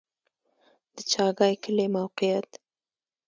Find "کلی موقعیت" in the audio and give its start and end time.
1.63-2.49